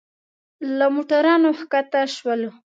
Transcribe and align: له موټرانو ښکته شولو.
له 0.77 0.85
موټرانو 0.95 1.49
ښکته 1.59 2.01
شولو. 2.15 2.49